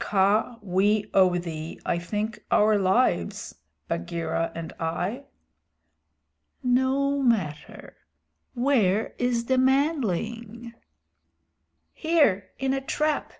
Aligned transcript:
Kaa, 0.00 0.58
we 0.60 1.08
owe 1.14 1.38
thee, 1.38 1.78
I 1.86 2.00
think, 2.00 2.40
our 2.50 2.76
lives 2.76 3.54
Bagheera 3.86 4.50
and 4.52 4.72
I." 4.80 5.26
"No 6.64 7.22
matter. 7.22 7.94
Where 8.54 9.14
is 9.18 9.44
the 9.44 9.56
manling?" 9.56 10.74
"Here, 11.92 12.50
in 12.58 12.74
a 12.74 12.80
trap. 12.80 13.34